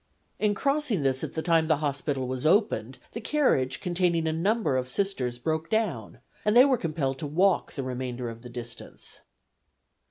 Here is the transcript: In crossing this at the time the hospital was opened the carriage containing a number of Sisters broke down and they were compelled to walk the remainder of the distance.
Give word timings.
In 0.39 0.55
crossing 0.55 1.03
this 1.03 1.23
at 1.23 1.33
the 1.33 1.43
time 1.43 1.67
the 1.67 1.77
hospital 1.77 2.27
was 2.27 2.43
opened 2.43 2.97
the 3.11 3.21
carriage 3.21 3.79
containing 3.81 4.25
a 4.25 4.33
number 4.33 4.75
of 4.75 4.89
Sisters 4.89 5.37
broke 5.37 5.69
down 5.69 6.17
and 6.43 6.57
they 6.57 6.65
were 6.65 6.75
compelled 6.75 7.19
to 7.19 7.27
walk 7.27 7.73
the 7.73 7.83
remainder 7.83 8.27
of 8.27 8.41
the 8.41 8.49
distance. 8.49 9.21